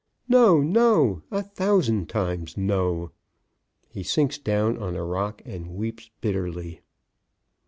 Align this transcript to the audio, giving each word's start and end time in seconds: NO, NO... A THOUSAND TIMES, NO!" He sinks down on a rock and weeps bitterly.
NO, 0.27 0.61
NO... 0.63 1.21
A 1.29 1.43
THOUSAND 1.43 2.09
TIMES, 2.09 2.57
NO!" 2.57 3.11
He 3.87 4.01
sinks 4.01 4.39
down 4.39 4.75
on 4.79 4.95
a 4.95 5.03
rock 5.05 5.43
and 5.45 5.75
weeps 5.75 6.09
bitterly. 6.21 6.81